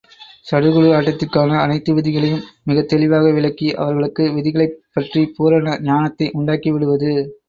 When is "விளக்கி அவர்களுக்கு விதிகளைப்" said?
3.31-4.75